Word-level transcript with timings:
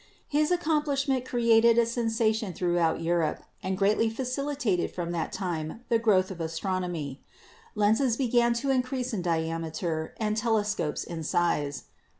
His 0.27 0.49
accomplishment 0.49 1.25
created 1.25 1.77
a 1.77 1.85
sensation 1.85 2.53
throughout 2.53 3.01
Europe 3.03 3.43
and 3.61 3.77
greatly 3.77 4.09
facilitated 4.09 4.89
from 4.89 5.11
that 5.11 5.31
time 5.31 5.81
the 5.89 5.99
growth 5.99 6.31
of 6.31 6.41
as 6.41 6.59
tronomy. 6.59 7.19
Lenses 7.75 8.17
began 8.17 8.53
to 8.55 8.71
increase 8.71 9.13
in 9.13 9.21
diameter 9.21 10.15
and 10.19 10.35
telescopes 10.35 11.03
in 11.03 11.21
size. 11.21 11.83